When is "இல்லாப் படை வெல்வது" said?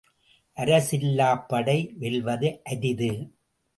0.99-2.51